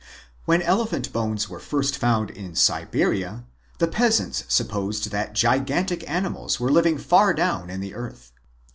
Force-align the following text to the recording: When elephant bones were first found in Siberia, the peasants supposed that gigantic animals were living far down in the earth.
When 0.45 0.63
elephant 0.63 1.13
bones 1.13 1.47
were 1.47 1.59
first 1.59 1.95
found 1.95 2.31
in 2.31 2.55
Siberia, 2.55 3.43
the 3.77 3.87
peasants 3.87 4.45
supposed 4.47 5.11
that 5.11 5.33
gigantic 5.35 6.09
animals 6.09 6.59
were 6.59 6.71
living 6.71 6.97
far 6.97 7.35
down 7.35 7.69
in 7.69 7.81
the 7.81 7.93
earth. 7.93 8.31